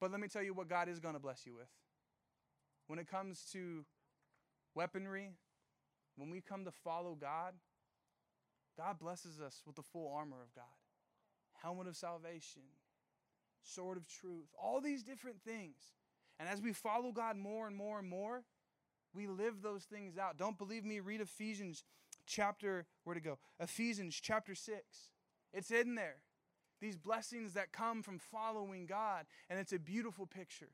[0.00, 1.68] But let me tell you what God is going to bless you with.
[2.88, 3.84] When it comes to
[4.74, 5.30] weaponry,
[6.16, 7.54] when we come to follow God,
[8.76, 10.64] God blesses us with the full armor of God
[11.64, 12.62] helmet of salvation,
[13.62, 15.76] sword of truth, all these different things.
[16.38, 18.44] And as we follow God more and more and more,
[19.14, 20.36] we live those things out.
[20.36, 21.00] Don't believe me?
[21.00, 21.82] Read Ephesians
[22.26, 23.38] chapter, where to go?
[23.58, 24.78] Ephesians chapter 6.
[25.52, 26.16] It's in there.
[26.80, 29.24] These blessings that come from following God.
[29.48, 30.70] And it's a beautiful picture.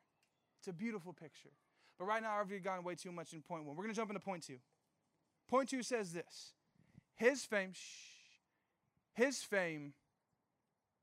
[0.59, 1.51] It's a beautiful picture.
[1.99, 3.77] But right now, I've already gone way too much in point one.
[3.77, 4.59] We're going to jump into point two.
[5.49, 6.55] Point two says this
[7.15, 8.21] His fame, shh,
[9.13, 9.93] his fame,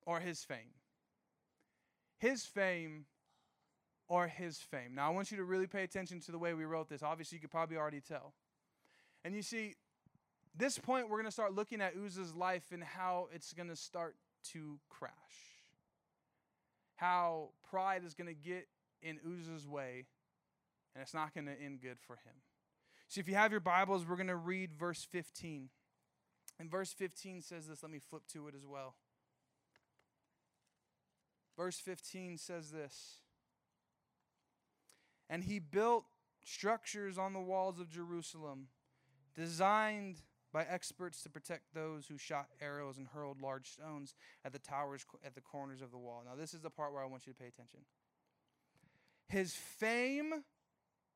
[0.07, 0.73] or his fame
[2.17, 3.05] his fame
[4.07, 4.95] or his fame.
[4.95, 7.03] Now, I want you to really pay attention to the way we wrote this.
[7.03, 8.33] Obviously, you could probably already tell.
[9.23, 9.75] And you see,
[10.55, 13.75] this point, we're going to start looking at Uzzah's life and how it's going to
[13.75, 14.15] start
[14.53, 15.11] to crash.
[16.95, 18.67] How pride is going to get
[19.03, 20.07] in Uzzah's way,
[20.95, 22.33] and it's not going to end good for him.
[23.07, 25.69] See, if you have your Bibles, we're going to read verse 15.
[26.59, 27.83] And verse 15 says this.
[27.83, 28.95] Let me flip to it as well.
[31.57, 33.17] Verse 15 says this
[35.29, 36.05] And he built
[36.43, 38.67] structures on the walls of Jerusalem,
[39.35, 40.21] designed
[40.53, 44.15] by experts to protect those who shot arrows and hurled large stones
[44.45, 46.23] at the towers at the corners of the wall.
[46.25, 47.81] Now, this is the part where I want you to pay attention.
[49.27, 50.43] His fame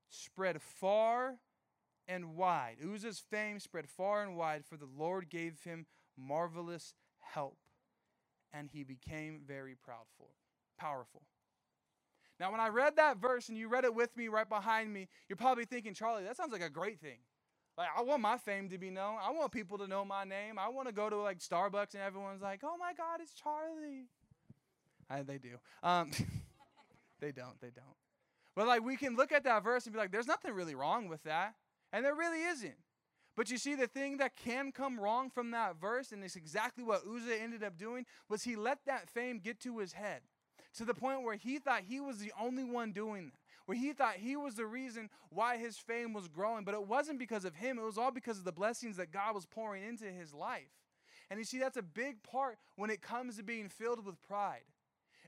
[0.10, 1.36] spread far
[2.08, 2.78] and wide.
[2.84, 5.86] Uzzah's fame spread far and wide, for the Lord gave him
[6.18, 7.58] marvelous help
[8.54, 10.30] and he became very proudful,
[10.78, 11.22] powerful.
[12.40, 15.08] Now, when I read that verse and you read it with me right behind me,
[15.30, 17.20] you're probably thinking, Charlie, that sounds like a great thing.
[17.78, 19.18] Like, I want my fame to be known.
[19.22, 20.58] I want people to know my name.
[20.58, 24.08] I want to go to like Starbucks and everyone's like, oh my God, it's Charlie.
[25.10, 25.58] I, they do.
[25.84, 26.12] Um,
[27.20, 27.60] they don't.
[27.62, 27.96] They don't.
[28.56, 31.08] But like, we can look at that verse and be like, there's nothing really wrong
[31.08, 31.54] with that.
[31.94, 32.76] And there really isn't.
[33.36, 36.84] But you see, the thing that can come wrong from that verse, and it's exactly
[36.84, 40.22] what Uzzah ended up doing, was he let that fame get to his head
[40.76, 43.94] to the point where he thought he was the only one doing that, where he
[43.94, 46.64] thought he was the reason why his fame was growing.
[46.64, 49.36] But it wasn't because of him, it was all because of the blessings that God
[49.36, 50.72] was pouring into his life.
[51.30, 54.64] And you see, that's a big part when it comes to being filled with pride.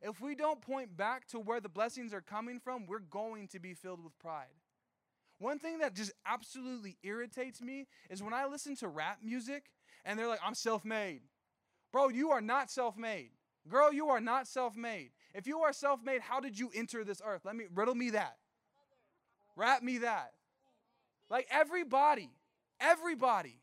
[0.01, 3.59] If we don't point back to where the blessings are coming from, we're going to
[3.59, 4.47] be filled with pride.
[5.39, 9.65] One thing that just absolutely irritates me is when I listen to rap music
[10.05, 11.21] and they're like, I'm self made.
[11.91, 13.31] Bro, you are not self made.
[13.69, 15.11] Girl, you are not self made.
[15.33, 17.41] If you are self made, how did you enter this earth?
[17.45, 18.37] Let me riddle me that.
[19.55, 20.33] Rap me that.
[21.29, 22.29] Like everybody,
[22.79, 23.61] everybody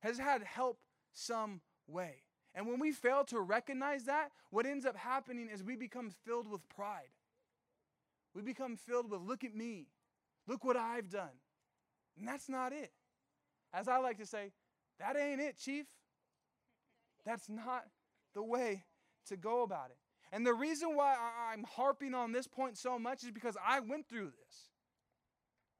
[0.00, 0.78] has had help
[1.12, 2.22] some way.
[2.54, 6.50] And when we fail to recognize that, what ends up happening is we become filled
[6.50, 7.10] with pride.
[8.34, 9.86] We become filled with, look at me.
[10.48, 11.36] Look what I've done.
[12.18, 12.90] And that's not it.
[13.72, 14.50] As I like to say,
[14.98, 15.86] that ain't it, Chief.
[17.24, 17.84] That's not
[18.34, 18.84] the way
[19.26, 19.98] to go about it.
[20.32, 21.16] And the reason why
[21.52, 24.70] I'm harping on this point so much is because I went through this.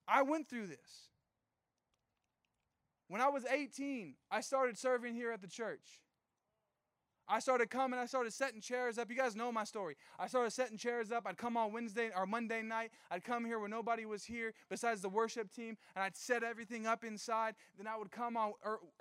[0.06, 1.08] I went through this.
[3.08, 6.02] When I was 18, I started serving here at the church.
[7.30, 9.10] I started coming, I started setting chairs up.
[9.10, 9.96] You guys know my story.
[10.18, 11.26] I started setting chairs up.
[11.26, 12.90] I'd come on Wednesday or Monday night.
[13.10, 16.86] I'd come here when nobody was here besides the worship team, and I'd set everything
[16.86, 17.54] up inside.
[17.76, 18.52] Then I would come on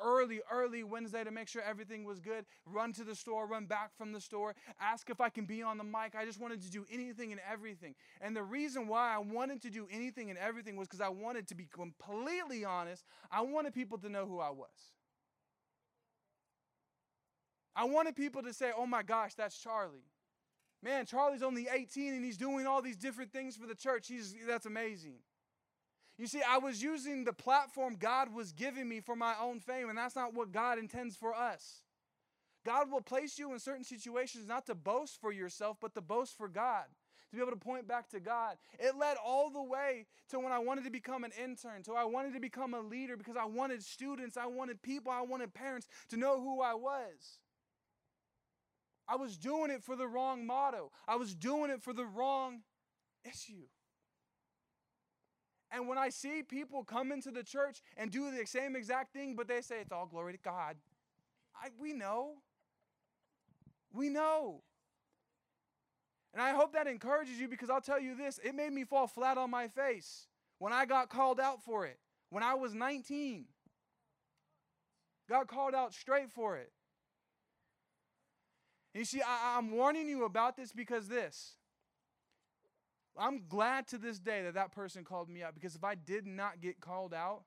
[0.04, 3.92] early, early Wednesday to make sure everything was good, run to the store, run back
[3.98, 6.14] from the store, ask if I can be on the mic.
[6.18, 7.96] I just wanted to do anything and everything.
[8.20, 11.48] And the reason why I wanted to do anything and everything was because I wanted
[11.48, 13.06] to be completely honest.
[13.32, 14.97] I wanted people to know who I was.
[17.78, 20.10] I wanted people to say, oh my gosh, that's Charlie.
[20.82, 24.08] Man, Charlie's only 18 and he's doing all these different things for the church.
[24.08, 25.18] He's, that's amazing.
[26.18, 29.90] You see, I was using the platform God was giving me for my own fame,
[29.90, 31.84] and that's not what God intends for us.
[32.66, 36.36] God will place you in certain situations not to boast for yourself, but to boast
[36.36, 36.86] for God.
[37.30, 38.58] to be able to point back to God.
[38.80, 42.06] It led all the way to when I wanted to become an intern, to I
[42.06, 45.88] wanted to become a leader because I wanted students, I wanted people, I wanted parents
[46.10, 47.40] to know who I was.
[49.08, 50.92] I was doing it for the wrong motto.
[51.08, 52.62] I was doing it for the wrong
[53.24, 53.68] issue.
[55.72, 59.36] And when I see people come into the church and do the same exact thing,
[59.36, 60.78] but they say it's all glory to God,
[61.56, 62.36] I, we know.
[63.94, 64.62] We know.
[66.34, 69.08] And I hope that encourages you because I'll tell you this it made me fall
[69.08, 70.28] flat on my face
[70.60, 73.46] when I got called out for it when I was 19.
[75.30, 76.72] Got called out straight for it.
[78.98, 81.54] You see, I, I'm warning you about this because this.
[83.16, 86.26] I'm glad to this day that that person called me out because if I did
[86.26, 87.44] not get called out,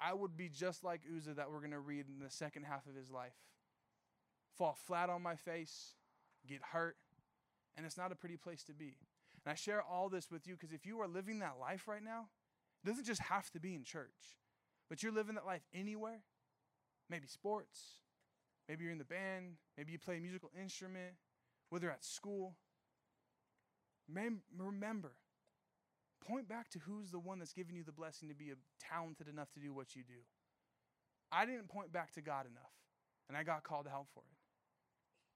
[0.00, 2.86] I would be just like Uzzah that we're going to read in the second half
[2.86, 3.34] of his life.
[4.56, 5.94] Fall flat on my face,
[6.46, 6.96] get hurt,
[7.76, 8.96] and it's not a pretty place to be.
[9.44, 12.02] And I share all this with you because if you are living that life right
[12.02, 12.26] now,
[12.82, 14.38] it doesn't just have to be in church,
[14.88, 16.20] but you're living that life anywhere,
[17.08, 18.00] maybe sports,
[18.70, 21.14] maybe you're in the band, maybe you play a musical instrument,
[21.70, 22.54] whether at school.
[24.08, 25.10] Remember,
[26.24, 29.50] point back to who's the one that's given you the blessing to be talented enough
[29.54, 30.22] to do what you do.
[31.32, 32.72] I didn't point back to God enough,
[33.28, 34.38] and I got called out for it.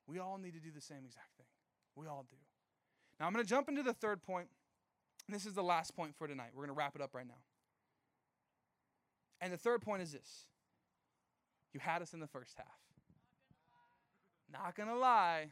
[0.07, 1.47] We all need to do the same exact thing.
[1.97, 2.37] We all do.
[3.19, 4.49] Now, I'm going to jump into the third point.
[5.29, 6.51] This is the last point for tonight.
[6.55, 7.43] We're going to wrap it up right now.
[9.41, 10.47] And the third point is this
[11.73, 12.67] you had us in the first half.
[14.55, 15.49] Not to lie.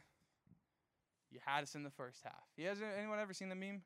[1.29, 2.43] You had us in the first half.
[2.55, 3.81] You guys, anyone ever seen the meme?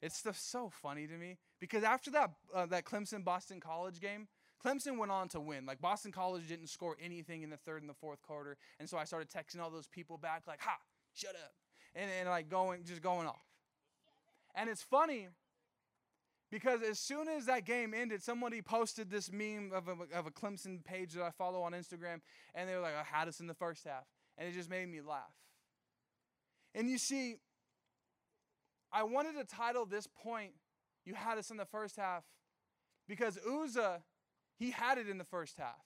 [0.00, 0.22] Yes.
[0.24, 4.28] It's so funny to me because after that uh, that Clemson Boston College game,
[4.64, 5.66] Clemson went on to win.
[5.66, 8.96] Like Boston College didn't score anything in the third and the fourth quarter, and so
[8.96, 10.76] I started texting all those people back like, "Ha,
[11.14, 11.52] shut up,"
[11.94, 13.42] and, and like going just going off.
[14.54, 15.28] And it's funny
[16.52, 20.30] because as soon as that game ended, somebody posted this meme of a, of a
[20.30, 22.20] Clemson page that I follow on Instagram,
[22.54, 24.04] and they were like, "I had us in the first half,"
[24.36, 25.32] and it just made me laugh.
[26.74, 27.36] And you see,
[28.92, 30.52] I wanted to title this point,
[31.06, 32.22] You Had Us in the First Half,
[33.08, 34.02] because Uzzah,
[34.58, 35.82] he had it in the first half.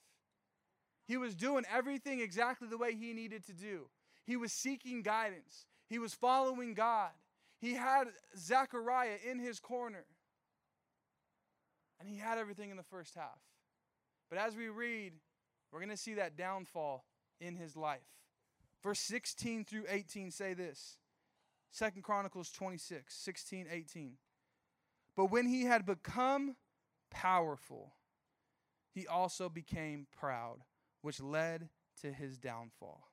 [1.06, 3.86] He was doing everything exactly the way he needed to do.
[4.24, 7.10] He was seeking guidance, he was following God.
[7.58, 10.04] He had Zechariah in his corner.
[11.98, 13.40] And he had everything in the first half.
[14.28, 15.14] But as we read,
[15.72, 17.04] we're going to see that downfall
[17.40, 18.00] in his life.
[18.82, 20.98] Verse 16 through 18 say this.
[21.70, 24.12] Second Chronicles 26, 16, 18.
[25.16, 26.56] But when he had become
[27.10, 27.94] powerful,
[28.94, 30.58] he also became proud,
[31.02, 31.68] which led
[32.02, 33.08] to his downfall.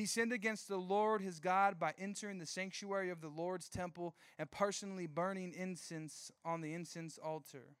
[0.00, 4.14] He sinned against the Lord his God by entering the sanctuary of the Lord's temple
[4.38, 7.76] and personally burning incense on the incense altar.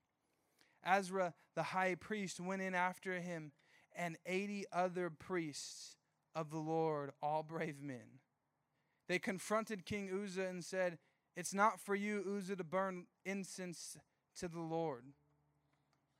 [0.84, 3.52] Azra the high priest went in after him,
[3.96, 5.96] and 80 other priests
[6.34, 8.20] of the Lord, all brave men.
[9.08, 10.98] They confronted King Uzzah and said,
[11.34, 13.96] It's not for you, Uzzah, to burn incense
[14.36, 15.04] to the Lord.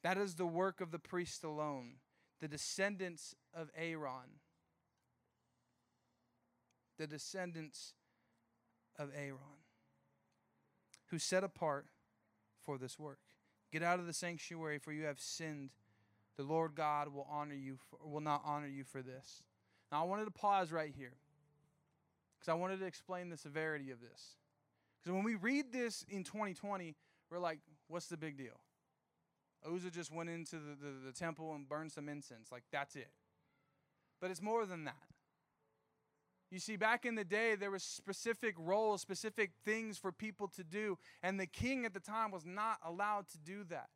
[0.02, 1.96] That is the work of the priest alone,
[2.40, 4.40] the descendants of Aaron.
[7.00, 7.94] The descendants
[8.98, 9.38] of Aaron,
[11.06, 11.86] who set apart
[12.62, 13.20] for this work.
[13.72, 15.70] Get out of the sanctuary, for you have sinned.
[16.36, 19.42] The Lord God will honor you, for, will not honor you for this.
[19.90, 21.14] Now, I wanted to pause right here
[22.38, 24.36] because I wanted to explain the severity of this.
[25.00, 26.96] Because when we read this in 2020,
[27.30, 28.60] we're like, what's the big deal?
[29.66, 32.52] Uzzah just went into the, the, the temple and burned some incense.
[32.52, 33.10] Like, that's it.
[34.20, 35.09] But it's more than that.
[36.50, 40.64] You see, back in the day, there were specific roles, specific things for people to
[40.64, 43.88] do, and the king at the time was not allowed to do that.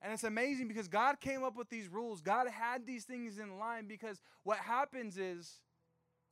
[0.00, 2.20] And it's amazing because God came up with these rules.
[2.20, 5.60] God had these things in line because what happens is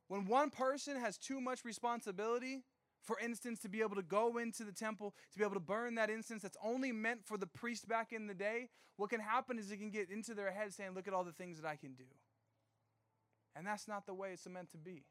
[0.07, 2.63] when one person has too much responsibility,
[3.01, 5.95] for instance, to be able to go into the temple, to be able to burn
[5.95, 9.57] that incense that's only meant for the priest back in the day, what can happen
[9.57, 11.77] is it can get into their head saying, Look at all the things that I
[11.77, 12.03] can do.
[13.55, 15.03] And that's not the way it's meant to be.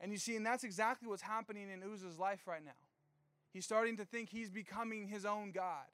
[0.00, 2.70] And you see, and that's exactly what's happening in Uzzah's life right now.
[3.52, 5.86] He's starting to think he's becoming his own God.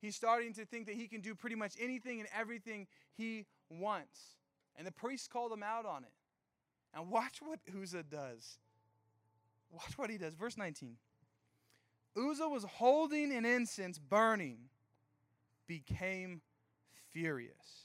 [0.00, 2.86] He's starting to think that he can do pretty much anything and everything
[3.16, 4.18] he wants.
[4.76, 6.12] And the priests called him out on it.
[6.94, 8.58] And watch what Uzzah does.
[9.70, 10.34] Watch what he does.
[10.34, 10.96] Verse 19.
[12.16, 14.58] Uzzah was holding an incense burning,
[15.66, 16.40] became
[17.12, 17.83] furious.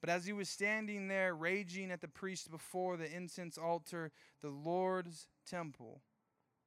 [0.00, 4.48] But as he was standing there raging at the priest before the incense altar, the
[4.48, 6.00] Lord's temple,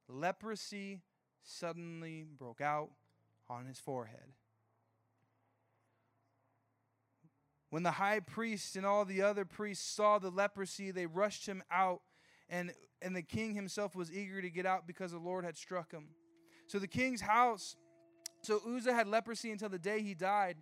[0.08, 1.02] leprosy
[1.42, 2.90] suddenly broke out
[3.48, 4.32] on his forehead.
[7.70, 11.60] When the high priest and all the other priests saw the leprosy, they rushed him
[11.72, 12.02] out,
[12.48, 12.72] and,
[13.02, 16.10] and the king himself was eager to get out because the Lord had struck him.
[16.68, 17.74] So the king's house,
[18.42, 20.58] so Uzzah had leprosy until the day he died.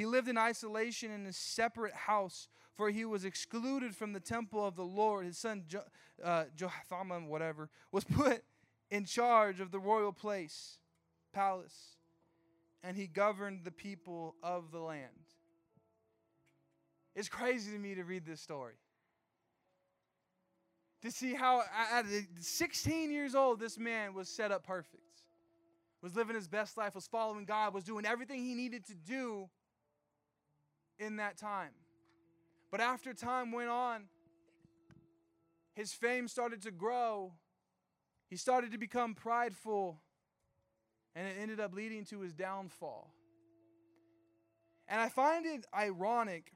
[0.00, 4.66] He lived in isolation in a separate house, for he was excluded from the temple
[4.66, 5.26] of the Lord.
[5.26, 5.84] His son jo-
[6.24, 8.42] uh, Jotham, whatever, was put
[8.90, 10.78] in charge of the royal place,
[11.34, 11.98] palace,
[12.82, 15.34] and he governed the people of the land.
[17.14, 18.76] It's crazy to me to read this story.
[21.02, 22.06] To see how, at
[22.38, 25.24] 16 years old, this man was set up perfect,
[26.00, 29.50] was living his best life, was following God, was doing everything he needed to do
[31.00, 31.70] in that time.
[32.70, 34.04] But after time went on,
[35.74, 37.32] his fame started to grow.
[38.28, 39.98] He started to become prideful,
[41.16, 43.12] and it ended up leading to his downfall.
[44.86, 46.52] And I find it ironic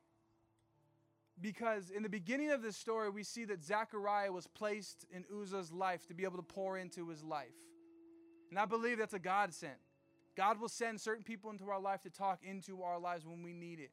[1.41, 5.73] because in the beginning of this story, we see that Zechariah was placed in Uzzah's
[5.73, 7.55] life to be able to pour into his life.
[8.51, 9.79] And I believe that's a God sent.
[10.37, 13.53] God will send certain people into our life to talk into our lives when we
[13.53, 13.91] need it.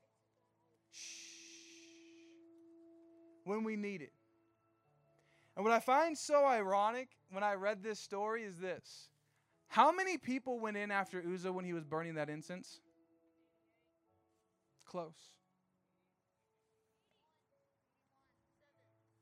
[0.92, 1.28] Shh.
[3.44, 4.14] When we need it.
[5.56, 9.10] And what I find so ironic when I read this story is this
[9.68, 12.80] How many people went in after Uzzah when he was burning that incense?
[14.86, 15.16] Close.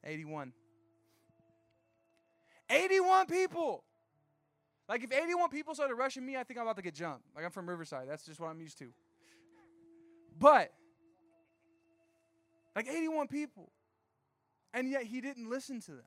[0.04, 0.54] 81.
[2.70, 3.84] 81 people.
[4.88, 7.26] Like if 81 people started rushing me, I think I'm about to get jumped.
[7.36, 8.08] Like I'm from Riverside.
[8.10, 8.88] That's just what I'm used to.
[10.40, 10.72] But
[12.76, 13.72] like 81 people.
[14.74, 16.06] And yet he didn't listen to them.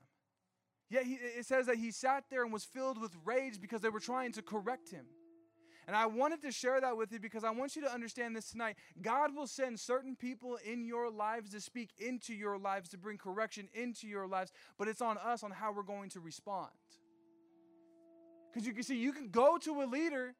[0.88, 3.88] Yet he, it says that he sat there and was filled with rage because they
[3.88, 5.06] were trying to correct him.
[5.86, 8.50] And I wanted to share that with you because I want you to understand this
[8.50, 8.76] tonight.
[9.00, 13.18] God will send certain people in your lives to speak into your lives, to bring
[13.18, 16.70] correction into your lives, but it's on us on how we're going to respond.
[18.52, 20.34] Because you can see, you can go to a leader,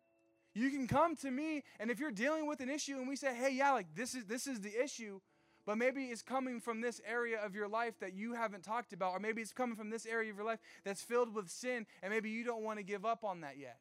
[0.54, 3.34] you can come to me, and if you're dealing with an issue and we say,
[3.34, 5.18] hey, yeah, like this is this is the issue,
[5.64, 9.12] but maybe it's coming from this area of your life that you haven't talked about,
[9.12, 12.12] or maybe it's coming from this area of your life that's filled with sin, and
[12.12, 13.78] maybe you don't want to give up on that yet.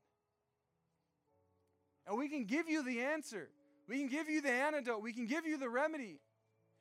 [2.08, 3.50] And we can give you the answer.
[3.88, 5.02] We can give you the antidote.
[5.02, 6.20] We can give you the remedy.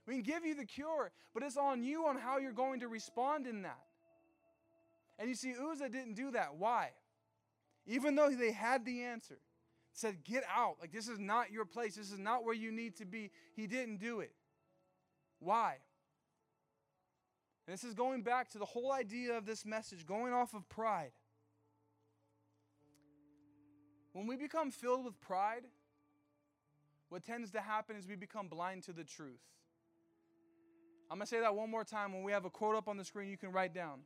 [0.06, 1.12] We can give you the cure.
[1.34, 3.80] But it's on you on how you're going to respond in that.
[5.18, 6.56] And you see, Uzzah didn't do that.
[6.58, 6.90] Why?
[7.86, 9.38] Even though they had the answer,
[9.92, 10.76] said, Get out.
[10.80, 11.96] Like, this is not your place.
[11.96, 13.30] This is not where you need to be.
[13.54, 14.32] He didn't do it.
[15.40, 15.78] Why?
[17.66, 20.68] And this is going back to the whole idea of this message, going off of
[20.68, 21.12] pride.
[24.12, 25.62] When we become filled with pride,
[27.08, 29.40] what tends to happen is we become blind to the truth.
[31.10, 32.12] I'm going to say that one more time.
[32.12, 34.00] When we have a quote up on the screen, you can write down.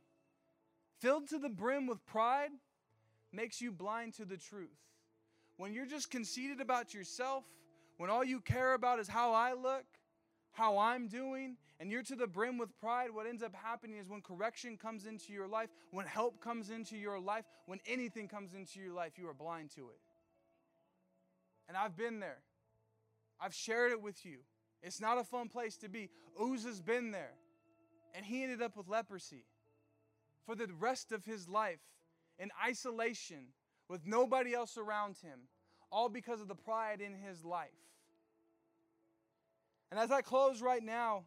[0.99, 2.49] Filled to the brim with pride
[3.31, 4.77] makes you blind to the truth.
[5.57, 7.43] When you're just conceited about yourself,
[7.97, 9.85] when all you care about is how I look,
[10.55, 14.09] how I'm doing, and you're to the brim with pride, what ends up happening is
[14.09, 18.53] when correction comes into your life, when help comes into your life, when anything comes
[18.53, 19.99] into your life, you are blind to it.
[21.67, 22.39] And I've been there.
[23.39, 24.39] I've shared it with you.
[24.81, 26.09] It's not a fun place to be.
[26.41, 27.33] Uzzah's been there.
[28.13, 29.43] And he ended up with leprosy
[30.45, 31.81] for the rest of his life
[32.39, 33.47] in isolation
[33.89, 35.39] with nobody else around him,
[35.91, 37.69] all because of the pride in his life.
[39.95, 41.23] And as I close right now,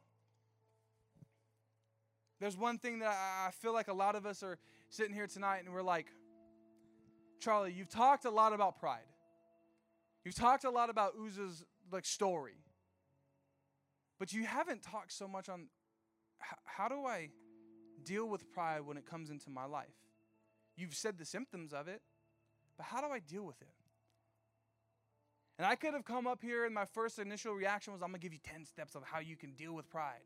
[2.38, 4.58] there's one thing that I feel like a lot of us are
[4.90, 6.08] sitting here tonight and we're like,
[7.40, 9.08] Charlie, you've talked a lot about pride.
[10.22, 12.58] You've talked a lot about Uzzah's like story.
[14.18, 15.68] But you haven't talked so much on
[16.66, 17.30] how do I
[18.04, 19.96] deal with pride when it comes into my life?
[20.76, 22.02] You've said the symptoms of it,
[22.76, 23.78] but how do I deal with it?
[25.59, 28.20] And I could have come up here and my first initial reaction was, I'm going
[28.20, 30.22] to give you 10 steps of how you can deal with pride.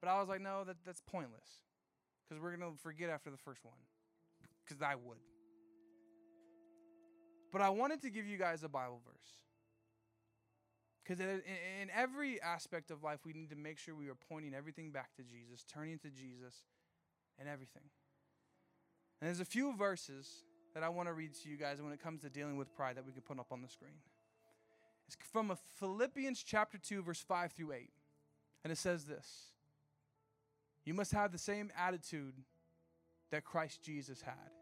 [0.00, 1.48] But I was like, no, that, that's pointless.
[2.28, 3.74] Because we're going to forget after the first one.
[4.64, 5.18] Because I would.
[7.50, 9.30] But I wanted to give you guys a Bible verse.
[11.02, 11.42] Because in,
[11.82, 15.14] in every aspect of life, we need to make sure we are pointing everything back
[15.16, 16.62] to Jesus, turning to Jesus,
[17.38, 17.82] and everything.
[19.20, 20.44] And there's a few verses
[20.78, 22.98] that I want to read to you guys when it comes to dealing with pride
[22.98, 23.98] that we can put up on the screen.
[25.08, 27.90] It's from Philippians chapter 2, verse 5 through 8.
[28.62, 29.26] And it says this
[30.84, 32.34] You must have the same attitude
[33.32, 34.52] that Christ Jesus had.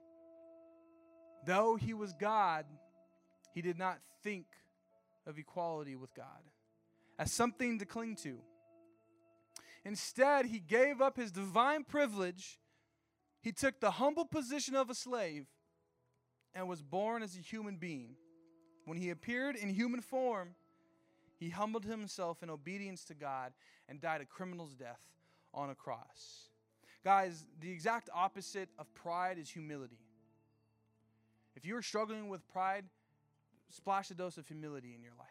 [1.45, 2.65] Though he was God,
[3.53, 4.47] he did not think
[5.27, 6.25] of equality with God
[7.19, 8.39] as something to cling to.
[9.85, 12.59] Instead, he gave up his divine privilege.
[13.43, 15.45] He took the humble position of a slave
[16.57, 18.17] and was born as a human being.
[18.87, 20.55] When he appeared in human form,
[21.39, 23.53] he humbled himself in obedience to God
[23.89, 25.01] and died a criminal's death
[25.53, 26.49] on a cross.
[27.05, 30.01] Guys, the exact opposite of pride is humility.
[31.55, 32.85] If you are struggling with pride,
[33.71, 35.29] splash a dose of humility in your life.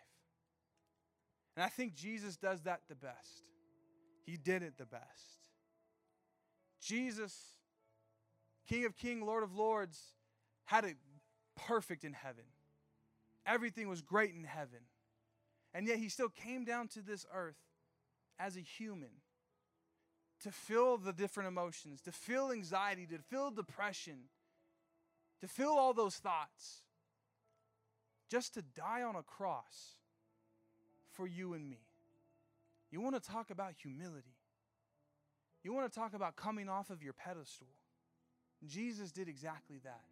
[1.56, 3.44] And I think Jesus does that the best.
[4.26, 5.04] He did it the best.
[6.82, 7.36] Jesus,
[8.68, 10.00] King of King, Lord of Lords,
[10.66, 10.98] had it
[11.56, 12.46] perfect in heaven.
[13.46, 14.80] Everything was great in heaven.
[15.74, 17.58] And yet he still came down to this earth
[18.40, 19.10] as a human
[20.42, 24.30] to feel the different emotions, to feel anxiety, to feel depression,
[25.42, 26.82] to feel all those thoughts,
[28.30, 29.96] just to die on a cross
[31.12, 31.80] for you and me.
[32.92, 34.36] You want to talk about humility.
[35.64, 37.68] You want to talk about coming off of your pedestal.
[38.66, 40.04] Jesus did exactly that.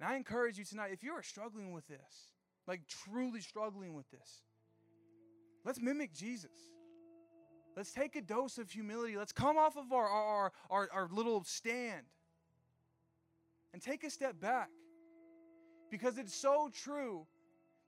[0.00, 2.32] And I encourage you tonight, if you are struggling with this,
[2.66, 4.42] like truly struggling with this,
[5.64, 6.50] let's mimic Jesus.
[7.76, 9.16] Let's take a dose of humility.
[9.16, 12.06] Let's come off of our, our, our, our little stand
[13.72, 14.70] and take a step back.
[15.90, 17.26] Because it's so true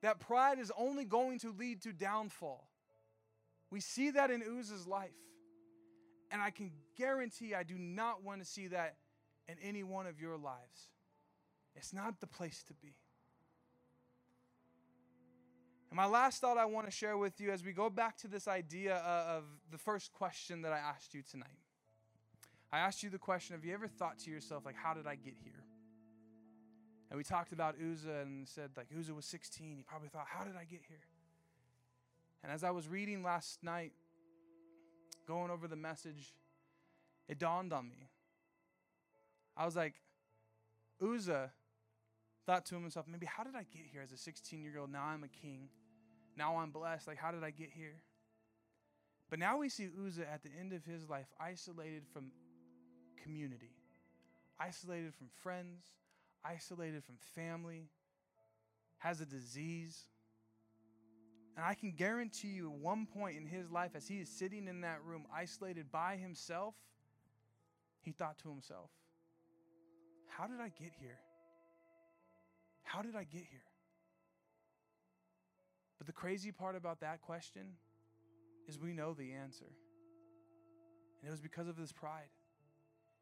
[0.03, 2.69] that pride is only going to lead to downfall.
[3.71, 5.11] We see that in Uzzah's life.
[6.31, 8.97] And I can guarantee I do not want to see that
[9.49, 10.91] in any one of your lives.
[11.77, 12.95] It's not the place to be.
[15.91, 18.29] And my last thought I want to share with you as we go back to
[18.29, 21.59] this idea uh, of the first question that I asked you tonight.
[22.73, 25.15] I asked you the question Have you ever thought to yourself, like, how did I
[25.15, 25.65] get here?
[27.11, 29.77] And we talked about Uzzah and said, like, Uzzah was 16.
[29.77, 31.05] He probably thought, how did I get here?
[32.43, 33.93] And as I was reading last night,
[35.27, 36.35] going over the message,
[37.29, 38.09] it dawned on me.
[39.57, 39.95] I was like,
[41.01, 41.53] Uzzah
[42.47, 44.91] thought to himself, maybe how did I get here as a 16 year old?
[44.91, 45.69] Now I'm a king.
[46.37, 47.09] Now I'm blessed.
[47.09, 47.97] Like, how did I get here?
[49.29, 52.31] But now we see Uzzah at the end of his life isolated from
[53.23, 53.73] community,
[54.61, 55.83] isolated from friends,
[56.45, 57.89] isolated from family,
[58.99, 60.01] has a disease.
[61.57, 64.69] And I can guarantee you, at one point in his life, as he is sitting
[64.69, 66.75] in that room, isolated by himself,
[68.03, 68.91] he thought to himself,
[70.29, 71.19] How did I get here?
[72.87, 73.67] How did I get here?
[75.99, 77.75] But the crazy part about that question
[78.69, 79.67] is we know the answer.
[81.21, 82.31] And it was because of his pride.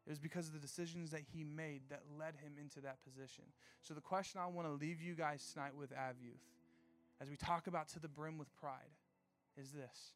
[0.06, 3.44] It was because of the decisions that he made that led him into that position.
[3.80, 6.44] So, the question I want to leave you guys tonight with Av Youth,
[7.22, 8.92] as we talk about to the brim with pride,
[9.56, 10.12] is this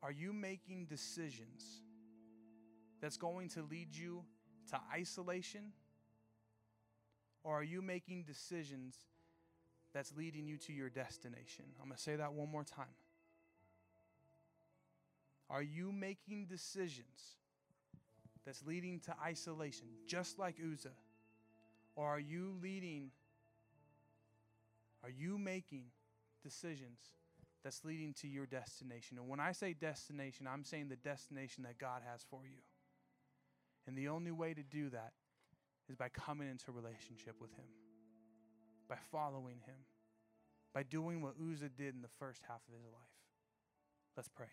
[0.00, 1.82] Are you making decisions
[3.00, 4.22] that's going to lead you
[4.70, 5.72] to isolation?
[7.44, 8.96] Or are you making decisions
[9.92, 11.66] that's leading you to your destination?
[11.80, 12.86] I'm going to say that one more time.
[15.50, 17.36] Are you making decisions
[18.46, 20.88] that's leading to isolation, just like Uzzah?
[21.96, 23.10] Or are you leading,
[25.04, 25.84] are you making
[26.42, 26.98] decisions
[27.62, 29.18] that's leading to your destination?
[29.18, 32.62] And when I say destination, I'm saying the destination that God has for you.
[33.86, 35.12] And the only way to do that
[35.88, 37.66] is by coming into relationship with Him,
[38.88, 39.76] by following Him,
[40.72, 43.14] by doing what Uzzah did in the first half of his life.
[44.16, 44.48] Let's pray.